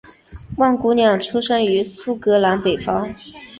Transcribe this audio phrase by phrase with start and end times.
[0.57, 3.13] 万姑娘出生于苏格兰北方。